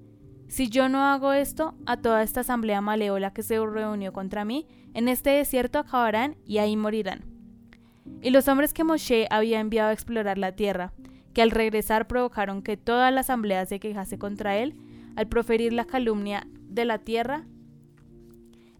Si 0.49 0.69
yo 0.69 0.88
no 0.88 1.03
hago 1.03 1.33
esto, 1.33 1.75
a 1.87 1.97
toda 1.97 2.23
esta 2.23 2.41
asamblea 2.41 2.81
maleola 2.81 3.33
que 3.33 3.43
se 3.43 3.59
reunió 3.59 4.12
contra 4.12 4.45
mí, 4.45 4.67
en 4.95 5.09
este 5.09 5.31
desierto 5.31 5.79
acabarán 5.79 6.37
y 6.47 6.59
ahí 6.59 6.76
morirán. 6.76 7.25
Y 8.23 8.31
los 8.31 8.49
hombres 8.49 8.73
que 8.73 8.85
Moshe 8.85 9.26
había 9.31 9.61
enviado 9.61 9.91
a 9.91 9.93
explorar 9.93 10.38
la 10.38 10.53
tierra, 10.53 10.93
que 11.35 11.43
al 11.43 11.50
regresar 11.50 12.07
provocaron 12.07 12.62
que 12.62 12.76
toda 12.76 13.11
la 13.11 13.21
asamblea 13.21 13.67
se 13.67 13.81
quejase 13.81 14.19
contra 14.19 14.57
él, 14.57 14.76
al 15.17 15.26
proferir 15.26 15.73
la 15.73 15.85
calumnia 15.85 16.47
de 16.69 16.85
la 16.85 16.99
tierra, 16.99 17.45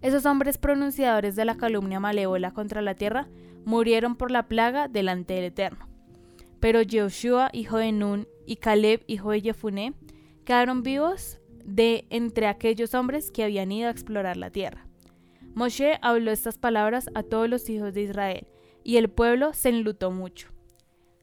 esos 0.03 0.27
hombres 0.27 0.59
pronunciadores 0.59 1.37
de 1.37 1.45
la 1.45 1.57
calumnia 1.57 2.01
malévola 2.01 2.53
contra 2.53 2.83
la 2.83 2.95
tierra 2.95 3.29
murieron 3.65 4.15
por 4.15 4.31
la 4.31 4.47
plaga 4.47 4.89
delante 4.89 5.35
del 5.35 5.47
Eterno. 5.47 5.89
Pero 6.61 6.81
Joshua, 6.89 7.51
hijo 7.53 7.79
de 7.79 7.93
Nun, 7.93 8.29
y 8.47 8.57
Caleb, 8.57 9.03
hijo 9.07 9.31
de 9.33 9.41
Jefuné, 9.41 9.95
quedaron 10.45 10.83
vivos 10.83 11.41
de 11.67 12.07
entre 12.11 12.47
aquellos 12.47 12.95
hombres 12.95 13.31
que 13.31 13.45
habían 13.45 13.73
ido 13.73 13.89
a 13.89 13.91
explorar 13.91 14.37
la 14.37 14.51
tierra. 14.51 14.87
Moshe 15.55 15.99
habló 16.01 16.31
estas 16.31 16.59
palabras 16.59 17.11
a 17.15 17.23
todos 17.23 17.49
los 17.49 17.69
hijos 17.69 17.93
de 17.93 18.03
Israel, 18.03 18.47
y 18.85 18.99
el 18.99 19.11
pueblo 19.11 19.53
se 19.53 19.71
enlutó 19.71 20.11
mucho. 20.11 20.49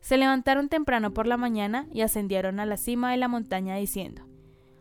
Se 0.01 0.17
levantaron 0.17 0.67
temprano 0.67 1.13
por 1.13 1.27
la 1.27 1.37
mañana 1.37 1.87
y 1.93 2.01
ascendieron 2.01 2.59
a 2.59 2.65
la 2.65 2.75
cima 2.75 3.11
de 3.11 3.17
la 3.17 3.29
montaña 3.29 3.77
diciendo, 3.77 4.23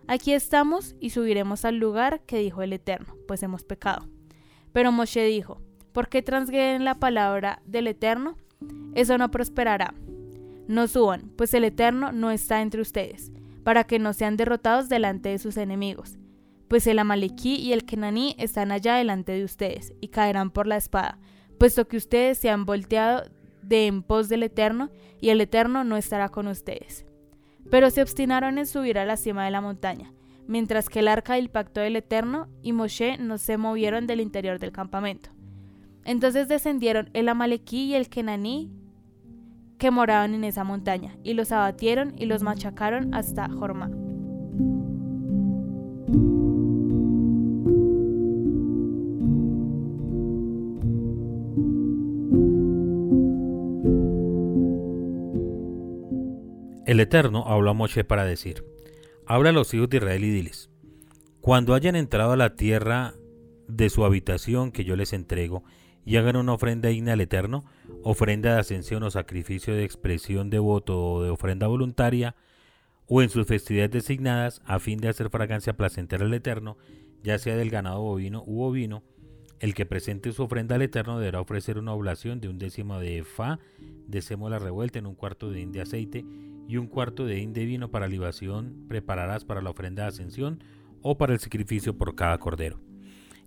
Aquí 0.08 0.32
estamos 0.32 0.96
y 0.98 1.10
subiremos 1.10 1.64
al 1.64 1.76
lugar 1.76 2.22
que 2.22 2.38
dijo 2.38 2.62
el 2.62 2.72
Eterno, 2.72 3.14
pues 3.28 3.42
hemos 3.44 3.62
pecado. 3.62 4.08
Pero 4.72 4.90
Moshe 4.90 5.24
dijo, 5.24 5.60
¿Por 5.92 6.08
qué 6.08 6.22
transgreden 6.22 6.84
la 6.84 6.96
palabra 6.96 7.62
del 7.66 7.86
Eterno? 7.86 8.36
Eso 8.94 9.16
no 9.16 9.30
prosperará. 9.30 9.94
No 10.66 10.88
suban, 10.88 11.30
pues 11.36 11.54
el 11.54 11.64
Eterno 11.64 12.10
no 12.10 12.30
está 12.30 12.62
entre 12.62 12.80
ustedes, 12.80 13.30
para 13.64 13.84
que 13.84 13.98
no 13.98 14.12
sean 14.12 14.36
derrotados 14.36 14.88
delante 14.88 15.28
de 15.28 15.38
sus 15.38 15.56
enemigos. 15.56 16.18
Pues 16.68 16.86
el 16.86 16.98
Amalequí 16.98 17.56
y 17.56 17.72
el 17.72 17.84
Kenaní 17.84 18.34
están 18.38 18.72
allá 18.72 18.96
delante 18.96 19.32
de 19.32 19.44
ustedes, 19.44 19.92
y 20.00 20.08
caerán 20.08 20.50
por 20.50 20.66
la 20.66 20.76
espada, 20.76 21.18
puesto 21.58 21.86
que 21.86 21.96
ustedes 21.96 22.38
se 22.38 22.50
han 22.50 22.64
volteado 22.64 23.24
de 23.62 23.86
en 23.86 24.02
pos 24.02 24.28
del 24.28 24.42
Eterno, 24.42 24.90
y 25.20 25.30
el 25.30 25.40
Eterno 25.40 25.84
no 25.84 25.96
estará 25.96 26.30
con 26.30 26.46
ustedes. 26.46 27.06
Pero 27.70 27.90
se 27.90 28.02
obstinaron 28.02 28.58
en 28.58 28.66
subir 28.66 28.98
a 28.98 29.04
la 29.04 29.16
cima 29.16 29.44
de 29.44 29.50
la 29.50 29.60
montaña, 29.60 30.12
mientras 30.46 30.88
que 30.88 30.98
el 30.98 31.08
arca 31.08 31.34
del 31.34 31.50
pacto 31.50 31.80
del 31.80 31.96
Eterno 31.96 32.48
y 32.62 32.72
Moshe 32.72 33.18
no 33.18 33.38
se 33.38 33.56
movieron 33.56 34.06
del 34.06 34.20
interior 34.20 34.58
del 34.58 34.72
campamento. 34.72 35.30
Entonces 36.04 36.48
descendieron 36.48 37.10
el 37.12 37.28
Amalequí 37.28 37.84
y 37.84 37.94
el 37.94 38.08
Kenaní 38.08 38.72
que 39.82 39.90
moraban 39.90 40.32
en 40.32 40.44
esa 40.44 40.62
montaña, 40.62 41.16
y 41.24 41.34
los 41.34 41.50
abatieron 41.50 42.14
y 42.16 42.26
los 42.26 42.44
machacaron 42.44 43.12
hasta 43.12 43.48
Jorma. 43.48 43.90
El 56.86 57.00
Eterno 57.00 57.42
habló 57.48 57.70
a 57.70 57.74
Moshe 57.74 58.04
para 58.04 58.24
decir, 58.24 58.64
Habla 59.26 59.50
a 59.50 59.52
los 59.52 59.74
hijos 59.74 59.90
de 59.90 59.96
Israel 59.96 60.22
y 60.22 60.30
diles, 60.30 60.70
cuando 61.40 61.74
hayan 61.74 61.96
entrado 61.96 62.30
a 62.30 62.36
la 62.36 62.54
tierra 62.54 63.14
de 63.68 63.90
su 63.90 64.04
habitación 64.04 64.72
que 64.72 64.84
yo 64.84 64.96
les 64.96 65.12
entrego, 65.12 65.64
y 66.04 66.16
hagan 66.16 66.36
una 66.36 66.54
ofrenda 66.54 66.88
digna 66.88 67.12
al 67.12 67.20
Eterno, 67.20 67.64
ofrenda 68.02 68.54
de 68.54 68.60
ascensión 68.60 69.02
o 69.02 69.10
sacrificio 69.10 69.74
de 69.74 69.84
expresión 69.84 70.50
de 70.50 70.58
voto 70.58 71.00
o 71.00 71.22
de 71.22 71.30
ofrenda 71.30 71.66
voluntaria, 71.68 72.34
o 73.06 73.22
en 73.22 73.30
sus 73.30 73.46
festividades 73.46 73.90
designadas, 73.90 74.62
a 74.64 74.78
fin 74.78 74.98
de 74.98 75.08
hacer 75.08 75.30
fragancia 75.30 75.76
placentera 75.76 76.24
al 76.24 76.34
Eterno, 76.34 76.76
ya 77.22 77.38
sea 77.38 77.56
del 77.56 77.70
ganado 77.70 78.00
bovino 78.00 78.42
u 78.46 78.62
ovino, 78.62 79.02
el 79.60 79.74
que 79.74 79.86
presente 79.86 80.32
su 80.32 80.42
ofrenda 80.42 80.74
al 80.74 80.82
Eterno 80.82 81.18
deberá 81.18 81.40
ofrecer 81.40 81.78
una 81.78 81.92
oblación 81.92 82.40
de 82.40 82.48
un 82.48 82.58
décimo 82.58 82.98
de 82.98 83.22
fa 83.22 83.60
de 84.08 84.20
sémola 84.20 84.58
revuelta 84.58 84.98
en 84.98 85.06
un 85.06 85.14
cuarto 85.14 85.50
de 85.50 85.60
hin 85.60 85.70
de 85.70 85.82
aceite 85.82 86.24
y 86.66 86.78
un 86.78 86.88
cuarto 86.88 87.26
de 87.26 87.38
hin 87.38 87.52
de 87.52 87.64
vino 87.64 87.90
para 87.90 88.08
libación 88.08 88.86
prepararás 88.88 89.44
para 89.44 89.62
la 89.62 89.70
ofrenda 89.70 90.02
de 90.02 90.08
ascensión 90.08 90.64
o 91.00 91.16
para 91.16 91.32
el 91.32 91.38
sacrificio 91.38 91.96
por 91.96 92.16
cada 92.16 92.38
cordero. 92.38 92.80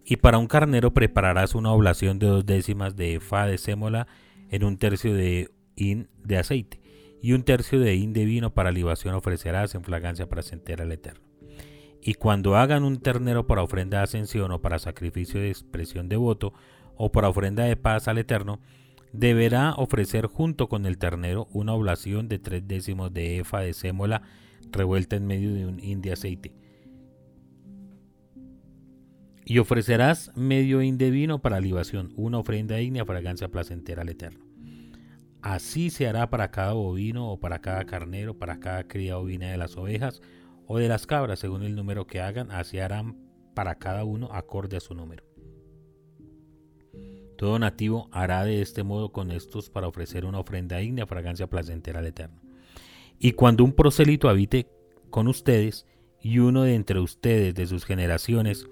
Y 0.06 0.18
para 0.18 0.38
un 0.38 0.48
carnero 0.48 0.94
prepararás 0.94 1.56
una 1.56 1.72
oblación 1.72 2.20
de 2.20 2.28
dos 2.28 2.46
décimas 2.46 2.96
de 2.96 3.20
fa 3.20 3.48
de 3.48 3.58
sémola 3.58 4.08
en 4.52 4.64
un 4.64 4.78
tercio 4.78 5.14
de 5.14 5.52
hin 5.76 6.08
de 6.24 6.38
aceite 6.38 6.80
y 7.22 7.34
un 7.34 7.42
tercio 7.42 7.80
de 7.80 7.96
hin 7.96 8.14
de 8.14 8.24
vino 8.24 8.54
para 8.54 8.72
libación 8.72 9.16
ofrecerás 9.16 9.74
en 9.74 9.84
flagancia 9.84 10.30
para 10.30 10.44
sentir 10.44 10.80
al 10.80 10.92
Eterno. 10.92 11.26
Y 12.04 12.14
cuando 12.14 12.56
hagan 12.56 12.84
un 12.84 13.00
ternero 13.00 13.48
para 13.48 13.64
ofrenda 13.64 13.98
de 13.98 14.04
ascensión 14.04 14.52
o 14.52 14.62
para 14.62 14.78
sacrificio 14.78 15.42
de 15.42 15.50
expresión 15.50 16.08
de 16.08 16.18
voto 16.18 16.54
o 16.98 17.12
para 17.12 17.30
ofrenda 17.30 17.64
de 17.64 17.76
paz 17.76 18.08
al 18.08 18.20
Eterno, 18.20 18.60
deberá 19.12 19.74
ofrecer 19.74 20.28
junto 20.28 20.70
con 20.70 20.86
el 20.86 21.00
ternero 21.00 21.48
una 21.52 21.74
oblación 21.74 22.30
de 22.30 22.38
tres 22.38 22.68
décimos 22.68 23.12
de 23.12 23.40
efa 23.40 23.62
de 23.62 23.74
sémola 23.74 24.22
revuelta 24.72 25.16
en 25.16 25.26
medio 25.26 25.52
de 25.52 25.66
un 25.66 25.80
hin 25.80 26.04
de 26.04 26.12
aceite. 26.12 26.65
Y 29.46 29.60
ofrecerás 29.60 30.32
medio 30.36 30.82
hin 30.82 30.98
de 30.98 31.12
vino 31.12 31.40
para 31.40 31.60
libación, 31.60 32.12
una 32.16 32.40
ofrenda 32.40 32.78
digna 32.78 33.06
fragancia 33.06 33.48
placentera 33.50 34.02
al 34.02 34.10
Eterno. 34.10 34.44
Así 35.44 35.92
se 35.92 36.08
hará 36.08 36.32
para 36.32 36.50
cada 36.50 36.74
bovino 36.74 37.32
o 37.32 37.40
para 37.40 37.60
cada 37.60 37.86
carnero, 37.86 38.40
para 38.40 38.60
cada 38.60 38.88
cría 38.88 39.20
ovina 39.20 39.52
de 39.52 39.58
las 39.58 39.78
ovejas 39.78 40.22
o 40.66 40.80
de 40.80 40.88
las 40.88 41.06
cabras, 41.06 41.38
según 41.38 41.62
el 41.62 41.76
número 41.76 42.08
que 42.08 42.20
hagan, 42.20 42.50
así 42.50 42.80
harán 42.80 43.18
para 43.54 43.76
cada 43.76 44.04
uno 44.04 44.30
acorde 44.32 44.78
a 44.78 44.80
su 44.80 44.96
número. 44.96 45.24
Todo 47.38 47.60
nativo 47.60 48.10
hará 48.12 48.44
de 48.46 48.64
este 48.64 48.82
modo 48.82 49.12
con 49.12 49.30
estos 49.30 49.70
para 49.70 49.88
ofrecer 49.88 50.26
una 50.26 50.40
ofrenda 50.40 50.78
digna, 50.78 51.06
fragancia 51.06 51.48
placentera 51.48 52.00
al 52.00 52.08
Eterno. 52.08 52.42
Y 53.20 53.34
cuando 53.34 53.64
un 53.64 53.74
prosélito 53.74 54.30
habite 54.30 54.68
con 55.12 55.28
ustedes, 55.28 55.86
y 56.20 56.40
uno 56.40 56.64
de 56.64 56.74
entre 56.74 57.00
ustedes 57.00 57.54
de 57.54 57.68
sus 57.68 57.86
generaciones, 57.86 58.68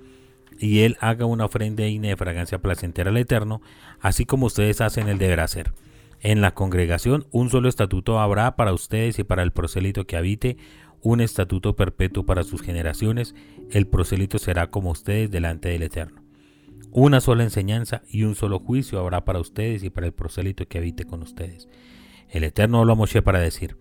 y 0.59 0.81
él 0.81 0.97
haga 0.99 1.25
una 1.25 1.45
ofrenda 1.45 1.83
digna 1.83 2.09
de 2.09 2.17
fragancia 2.17 2.61
placentera 2.61 3.09
al 3.09 3.17
Eterno, 3.17 3.61
así 3.99 4.25
como 4.25 4.47
ustedes 4.47 4.81
hacen, 4.81 5.07
el 5.07 5.17
deber 5.17 5.39
hacer. 5.39 5.73
En 6.21 6.41
la 6.41 6.53
congregación 6.53 7.25
un 7.31 7.49
solo 7.49 7.67
estatuto 7.67 8.19
habrá 8.19 8.55
para 8.55 8.73
ustedes 8.73 9.19
y 9.19 9.23
para 9.23 9.43
el 9.43 9.51
prosélito 9.51 10.05
que 10.05 10.15
habite, 10.15 10.57
un 11.01 11.19
estatuto 11.19 11.75
perpetuo 11.75 12.25
para 12.25 12.43
sus 12.43 12.61
generaciones, 12.61 13.35
el 13.71 13.87
prosélito 13.87 14.39
será 14.39 14.67
como 14.67 14.91
ustedes 14.91 15.29
delante 15.29 15.67
del 15.67 15.83
Eterno. 15.83 16.23
Una 16.91 17.19
sola 17.19 17.43
enseñanza 17.43 18.03
y 18.07 18.23
un 18.23 18.35
solo 18.35 18.59
juicio 18.59 18.99
habrá 18.99 19.25
para 19.25 19.39
ustedes 19.39 19.83
y 19.83 19.89
para 19.89 20.07
el 20.07 20.13
prosélito 20.13 20.65
que 20.67 20.77
habite 20.77 21.03
con 21.03 21.21
ustedes. 21.21 21.67
El 22.29 22.43
Eterno 22.43 22.79
habló 22.79 22.93
a 22.93 22.95
Moshe 22.95 23.21
para 23.21 23.39
decir, 23.39 23.75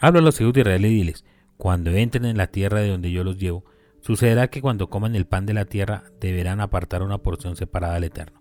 habla 0.00 0.20
a 0.20 0.22
los 0.22 0.40
hijos 0.40 0.54
de 0.54 0.60
Israel 0.60 0.86
y 0.86 0.88
diles, 0.88 1.24
cuando 1.56 1.90
entren 1.90 2.24
en 2.24 2.36
la 2.36 2.48
tierra 2.48 2.80
de 2.80 2.88
donde 2.88 3.12
yo 3.12 3.24
los 3.24 3.38
llevo, 3.38 3.64
sucederá 4.06 4.46
que 4.46 4.62
cuando 4.62 4.88
coman 4.88 5.16
el 5.16 5.26
pan 5.26 5.46
de 5.46 5.54
la 5.54 5.64
tierra 5.64 6.04
deberán 6.20 6.60
apartar 6.60 7.02
una 7.02 7.18
porción 7.18 7.56
separada 7.56 7.96
al 7.96 8.04
Eterno. 8.04 8.40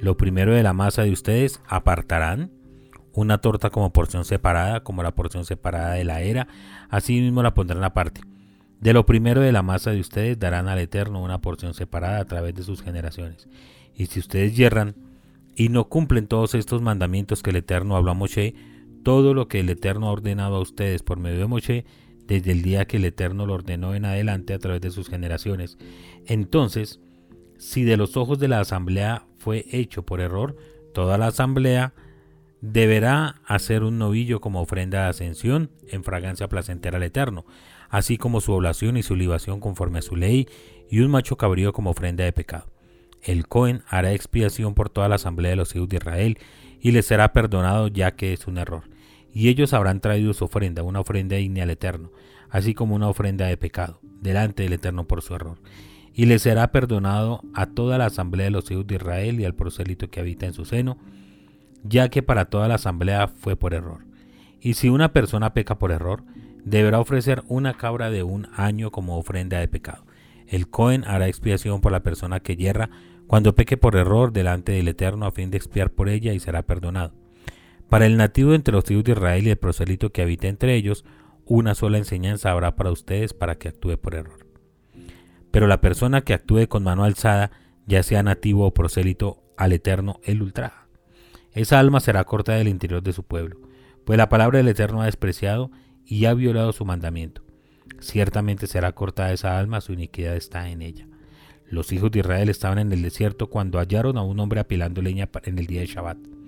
Lo 0.00 0.16
primero 0.16 0.54
de 0.54 0.62
la 0.62 0.74
masa 0.74 1.02
de 1.02 1.10
ustedes 1.10 1.60
apartarán 1.66 2.52
una 3.12 3.38
torta 3.38 3.70
como 3.70 3.92
porción 3.92 4.24
separada, 4.24 4.84
como 4.84 5.02
la 5.02 5.10
porción 5.10 5.44
separada 5.44 5.94
de 5.94 6.04
la 6.04 6.22
era, 6.22 6.46
así 6.88 7.20
mismo 7.20 7.42
la 7.42 7.52
pondrán 7.52 7.82
aparte. 7.82 8.20
De 8.78 8.92
lo 8.92 9.04
primero 9.04 9.40
de 9.40 9.50
la 9.50 9.62
masa 9.62 9.90
de 9.90 9.98
ustedes 9.98 10.38
darán 10.38 10.68
al 10.68 10.78
Eterno 10.78 11.20
una 11.20 11.40
porción 11.40 11.74
separada 11.74 12.20
a 12.20 12.24
través 12.24 12.54
de 12.54 12.62
sus 12.62 12.80
generaciones. 12.80 13.48
Y 13.96 14.06
si 14.06 14.20
ustedes 14.20 14.54
yerran 14.54 14.94
y 15.56 15.68
no 15.68 15.88
cumplen 15.88 16.28
todos 16.28 16.54
estos 16.54 16.80
mandamientos 16.80 17.42
que 17.42 17.50
el 17.50 17.56
Eterno 17.56 17.96
habló 17.96 18.12
a 18.12 18.14
Moshe, 18.14 18.54
todo 19.02 19.34
lo 19.34 19.48
que 19.48 19.58
el 19.58 19.68
Eterno 19.68 20.06
ha 20.06 20.12
ordenado 20.12 20.54
a 20.54 20.60
ustedes 20.60 21.02
por 21.02 21.18
medio 21.18 21.40
de 21.40 21.46
Moshe, 21.46 21.84
desde 22.26 22.52
el 22.52 22.62
día 22.62 22.86
que 22.86 22.98
el 22.98 23.04
Eterno 23.04 23.46
lo 23.46 23.54
ordenó 23.54 23.94
en 23.94 24.04
adelante 24.04 24.54
a 24.54 24.58
través 24.58 24.80
de 24.80 24.90
sus 24.90 25.08
generaciones, 25.08 25.78
entonces, 26.26 27.00
si 27.58 27.84
de 27.84 27.96
los 27.96 28.16
ojos 28.16 28.38
de 28.38 28.48
la 28.48 28.60
asamblea 28.60 29.26
fue 29.38 29.64
hecho 29.70 30.04
por 30.04 30.20
error, 30.20 30.56
toda 30.94 31.18
la 31.18 31.28
asamblea 31.28 31.94
deberá 32.60 33.40
hacer 33.44 33.82
un 33.82 33.98
novillo 33.98 34.40
como 34.40 34.62
ofrenda 34.62 35.02
de 35.02 35.08
ascensión 35.10 35.70
en 35.88 36.04
fragancia 36.04 36.48
placentera 36.48 36.96
al 36.96 37.02
Eterno, 37.02 37.44
así 37.88 38.16
como 38.16 38.40
su 38.40 38.52
oblación 38.52 38.96
y 38.96 39.02
su 39.02 39.16
libación 39.16 39.60
conforme 39.60 39.98
a 39.98 40.02
su 40.02 40.16
ley, 40.16 40.48
y 40.88 41.00
un 41.00 41.10
macho 41.10 41.36
cabrío 41.36 41.72
como 41.72 41.90
ofrenda 41.90 42.24
de 42.24 42.32
pecado. 42.32 42.66
El 43.20 43.46
Cohen 43.46 43.82
hará 43.88 44.12
expiación 44.12 44.74
por 44.74 44.90
toda 44.90 45.08
la 45.08 45.16
asamblea 45.16 45.50
de 45.50 45.56
los 45.56 45.74
hijos 45.74 45.88
de 45.88 45.96
Israel, 45.96 46.38
y 46.80 46.92
les 46.92 47.06
será 47.06 47.32
perdonado 47.32 47.88
ya 47.88 48.12
que 48.12 48.32
es 48.32 48.46
un 48.46 48.58
error. 48.58 48.84
Y 49.32 49.48
ellos 49.48 49.72
habrán 49.72 50.00
traído 50.00 50.34
su 50.34 50.44
ofrenda, 50.44 50.82
una 50.82 51.00
ofrenda 51.00 51.36
digna 51.36 51.62
al 51.62 51.70
Eterno, 51.70 52.10
así 52.50 52.74
como 52.74 52.94
una 52.94 53.08
ofrenda 53.08 53.46
de 53.46 53.56
pecado, 53.56 54.00
delante 54.20 54.62
del 54.62 54.74
Eterno 54.74 55.06
por 55.06 55.22
su 55.22 55.34
error. 55.34 55.58
Y 56.14 56.26
les 56.26 56.42
será 56.42 56.70
perdonado 56.70 57.42
a 57.54 57.66
toda 57.66 57.96
la 57.96 58.06
asamblea 58.06 58.46
de 58.46 58.50
los 58.50 58.70
hijos 58.70 58.86
de 58.86 58.96
Israel 58.96 59.40
y 59.40 59.44
al 59.44 59.54
prosélito 59.54 60.10
que 60.10 60.20
habita 60.20 60.46
en 60.46 60.52
su 60.52 60.66
seno, 60.66 60.98
ya 61.82 62.10
que 62.10 62.22
para 62.22 62.44
toda 62.46 62.68
la 62.68 62.74
asamblea 62.74 63.28
fue 63.28 63.56
por 63.56 63.72
error. 63.72 64.04
Y 64.60 64.74
si 64.74 64.90
una 64.90 65.12
persona 65.12 65.54
peca 65.54 65.78
por 65.78 65.90
error, 65.90 66.22
deberá 66.64 67.00
ofrecer 67.00 67.42
una 67.48 67.74
cabra 67.74 68.10
de 68.10 68.22
un 68.22 68.48
año 68.54 68.90
como 68.90 69.18
ofrenda 69.18 69.58
de 69.58 69.68
pecado. 69.68 70.04
El 70.46 70.68
Cohen 70.68 71.04
hará 71.06 71.28
expiación 71.28 71.80
por 71.80 71.92
la 71.92 72.02
persona 72.02 72.40
que 72.40 72.56
yerra 72.56 72.90
cuando 73.26 73.54
peque 73.54 73.78
por 73.78 73.96
error 73.96 74.32
delante 74.32 74.72
del 74.72 74.88
Eterno 74.88 75.24
a 75.24 75.32
fin 75.32 75.50
de 75.50 75.56
expiar 75.56 75.90
por 75.90 76.10
ella 76.10 76.34
y 76.34 76.40
será 76.40 76.62
perdonado. 76.62 77.21
Para 77.92 78.06
el 78.06 78.16
nativo 78.16 78.54
entre 78.54 78.72
los 78.72 78.90
hijos 78.90 79.04
de 79.04 79.12
Israel 79.12 79.46
y 79.46 79.50
el 79.50 79.58
prosélito 79.58 80.12
que 80.12 80.22
habita 80.22 80.48
entre 80.48 80.76
ellos, 80.76 81.04
una 81.44 81.74
sola 81.74 81.98
enseñanza 81.98 82.50
habrá 82.50 82.74
para 82.74 82.90
ustedes 82.90 83.34
para 83.34 83.56
que 83.56 83.68
actúe 83.68 83.98
por 83.98 84.14
error. 84.14 84.46
Pero 85.50 85.66
la 85.66 85.82
persona 85.82 86.22
que 86.22 86.32
actúe 86.32 86.68
con 86.68 86.84
mano 86.84 87.04
alzada, 87.04 87.50
ya 87.86 88.02
sea 88.02 88.22
nativo 88.22 88.66
o 88.66 88.72
prosélito, 88.72 89.42
al 89.58 89.72
Eterno 89.72 90.20
el 90.24 90.40
ultraja. 90.40 90.86
Esa 91.52 91.78
alma 91.78 92.00
será 92.00 92.24
corta 92.24 92.54
del 92.54 92.68
interior 92.68 93.02
de 93.02 93.12
su 93.12 93.24
pueblo, 93.24 93.60
pues 94.06 94.16
la 94.16 94.30
palabra 94.30 94.56
del 94.56 94.68
Eterno 94.68 95.02
ha 95.02 95.04
despreciado 95.04 95.70
y 96.06 96.24
ha 96.24 96.32
violado 96.32 96.72
su 96.72 96.86
mandamiento. 96.86 97.42
Ciertamente 98.00 98.68
será 98.68 98.92
cortada 98.92 99.34
esa 99.34 99.58
alma, 99.58 99.82
su 99.82 99.92
iniquidad 99.92 100.34
está 100.34 100.70
en 100.70 100.80
ella. 100.80 101.06
Los 101.68 101.92
hijos 101.92 102.10
de 102.10 102.20
Israel 102.20 102.48
estaban 102.48 102.78
en 102.78 102.90
el 102.90 103.02
desierto 103.02 103.50
cuando 103.50 103.78
hallaron 103.78 104.16
a 104.16 104.22
un 104.22 104.40
hombre 104.40 104.60
apilando 104.60 105.02
leña 105.02 105.28
en 105.44 105.58
el 105.58 105.66
día 105.66 105.80
de 105.80 105.88
Shabbat. 105.88 106.41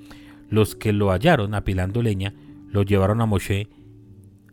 Los 0.49 0.75
que 0.75 0.93
lo 0.93 1.11
hallaron 1.11 1.55
apilando 1.55 2.03
leña 2.03 2.35
lo 2.69 2.83
llevaron 2.83 3.21
a 3.21 3.27
Moshe, 3.27 3.69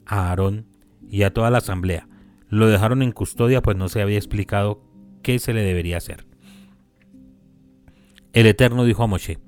a 0.05 0.29
Aarón 0.29 0.65
y 1.09 1.23
a 1.23 1.33
toda 1.33 1.49
la 1.49 1.59
asamblea. 1.59 2.07
Lo 2.49 2.67
dejaron 2.67 3.01
en 3.01 3.11
custodia 3.11 3.61
pues 3.61 3.77
no 3.77 3.89
se 3.89 4.01
había 4.01 4.17
explicado 4.17 4.83
qué 5.23 5.39
se 5.39 5.53
le 5.53 5.61
debería 5.61 5.97
hacer. 5.97 6.25
El 8.33 8.45
Eterno 8.45 8.85
dijo 8.85 9.03
a 9.03 9.07
Moshe, 9.07 9.39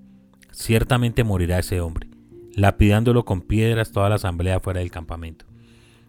ciertamente 0.51 1.23
morirá 1.23 1.59
ese 1.59 1.79
hombre, 1.81 2.09
lapidándolo 2.55 3.25
con 3.25 3.41
piedras 3.41 3.91
toda 3.91 4.09
la 4.09 4.15
asamblea 4.15 4.59
fuera 4.59 4.81
del 4.81 4.91
campamento. 4.91 5.45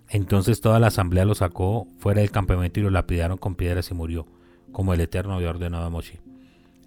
Entonces 0.08 0.60
toda 0.60 0.78
la 0.80 0.88
asamblea 0.88 1.24
lo 1.24 1.34
sacó 1.34 1.88
fuera 1.98 2.20
del 2.20 2.30
campamento 2.30 2.80
y 2.80 2.82
lo 2.82 2.90
lapidaron 2.90 3.38
con 3.38 3.54
piedras 3.54 3.90
y 3.90 3.94
murió, 3.94 4.26
como 4.72 4.92
el 4.92 5.00
Eterno 5.00 5.34
había 5.34 5.50
ordenado 5.50 5.84
a 5.84 5.90
Moshe. 5.90 6.20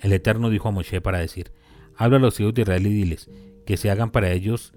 El 0.02 0.14
Eterno 0.14 0.50
dijo 0.50 0.70
a 0.70 0.72
Moshe 0.72 1.02
para 1.02 1.20
decir, 1.20 1.52
habla 1.98 2.18
a 2.18 2.22
los 2.22 2.40
hijos 2.40 2.54
de 2.54 2.62
Israel 2.62 2.88
y 2.88 2.94
diles, 2.94 3.30
que 3.66 3.78
se 3.78 3.90
hagan 3.92 4.12
para 4.12 4.32
ellos 4.32 4.74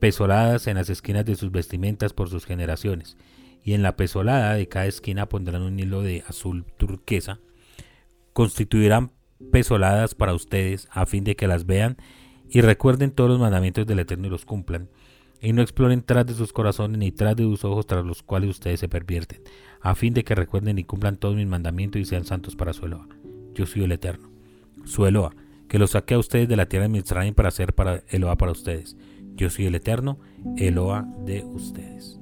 pesoladas 0.00 0.66
en 0.66 0.76
las 0.76 0.90
esquinas 0.90 1.24
de 1.24 1.34
sus 1.34 1.50
vestimentas 1.50 2.12
por 2.12 2.28
sus 2.28 2.44
generaciones, 2.44 3.16
y 3.64 3.74
en 3.74 3.82
la 3.82 3.96
pesolada 3.96 4.54
de 4.54 4.68
cada 4.68 4.86
esquina 4.86 5.28
pondrán 5.28 5.62
un 5.62 5.78
hilo 5.78 6.02
de 6.02 6.24
azul 6.26 6.64
turquesa, 6.76 7.40
constituirán 8.32 9.12
pesoladas 9.52 10.14
para 10.14 10.34
ustedes, 10.34 10.88
a 10.90 11.06
fin 11.06 11.24
de 11.24 11.36
que 11.36 11.48
las 11.48 11.66
vean 11.66 11.96
y 12.50 12.60
recuerden 12.60 13.10
todos 13.10 13.30
los 13.30 13.40
mandamientos 13.40 13.86
del 13.86 13.98
Eterno 13.98 14.26
y 14.26 14.30
los 14.30 14.44
cumplan, 14.44 14.88
y 15.40 15.52
no 15.52 15.62
exploren 15.62 16.02
tras 16.02 16.26
de 16.26 16.34
sus 16.34 16.52
corazones 16.52 16.98
ni 16.98 17.12
tras 17.12 17.36
de 17.36 17.44
sus 17.44 17.64
ojos 17.64 17.86
tras 17.86 18.04
los 18.04 18.22
cuales 18.22 18.50
ustedes 18.50 18.80
se 18.80 18.88
pervierten, 18.88 19.42
a 19.80 19.94
fin 19.94 20.14
de 20.14 20.24
que 20.24 20.34
recuerden 20.34 20.78
y 20.78 20.84
cumplan 20.84 21.16
todos 21.16 21.36
mis 21.36 21.46
mandamientos 21.46 22.00
y 22.00 22.04
sean 22.04 22.24
santos 22.24 22.56
para 22.56 22.72
su 22.72 22.86
Eloa. 22.86 23.08
Yo 23.54 23.66
soy 23.66 23.84
el 23.84 23.92
Eterno. 23.92 24.30
Su 24.84 25.06
Eloa, 25.06 25.34
que 25.68 25.78
los 25.78 25.90
saqué 25.90 26.14
a 26.14 26.18
ustedes 26.18 26.48
de 26.48 26.56
la 26.56 26.66
tierra 26.66 26.84
de 26.84 26.88
Mitzrayim 26.90 27.34
para 27.34 27.50
ser 27.50 27.74
para 27.74 28.02
Eloa 28.08 28.36
para 28.36 28.52
ustedes. 28.52 28.96
Yo 29.34 29.50
soy 29.50 29.66
el 29.66 29.74
Eterno, 29.74 30.18
Eloa 30.56 31.06
de 31.24 31.44
ustedes. 31.44 32.18